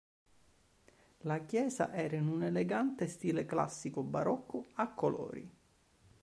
[1.19, 5.47] La chiesa era in un elegante stile classico barocco a colori.